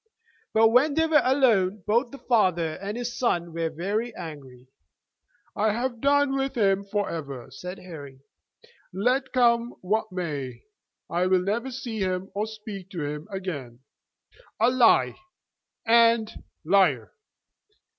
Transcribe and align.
But, 0.51 0.69
when 0.69 0.95
they 0.95 1.05
were 1.05 1.21
alone, 1.23 1.83
both 1.85 2.09
the 2.09 2.17
father 2.17 2.73
and 2.81 2.97
his 2.97 3.15
son 3.15 3.53
were 3.53 3.69
very 3.69 4.15
angry. 4.15 4.65
"I 5.55 5.73
have 5.73 6.01
done 6.01 6.35
with 6.35 6.57
him 6.57 6.83
forever," 6.85 7.51
said 7.51 7.77
Harry. 7.77 8.21
"Let 8.91 9.31
come 9.31 9.75
what 9.81 10.11
may, 10.11 10.63
I 11.07 11.27
will 11.27 11.43
never 11.43 11.69
see 11.69 11.99
him 11.99 12.31
or 12.33 12.47
speak 12.47 12.89
to 12.89 13.03
him 13.03 13.27
again. 13.29 13.81
A 14.59 14.71
'lie,' 14.71 15.19
and 15.85 16.33
'liar!' 16.65 17.13